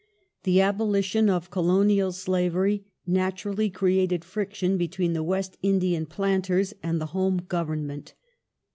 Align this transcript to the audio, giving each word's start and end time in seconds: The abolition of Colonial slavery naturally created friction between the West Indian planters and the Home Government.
The 0.45 0.61
abolition 0.61 1.29
of 1.29 1.51
Colonial 1.51 2.11
slavery 2.11 2.85
naturally 3.05 3.69
created 3.69 4.25
friction 4.25 4.75
between 4.75 5.13
the 5.13 5.21
West 5.21 5.59
Indian 5.61 6.07
planters 6.07 6.73
and 6.81 6.99
the 6.99 7.13
Home 7.13 7.37
Government. 7.37 8.15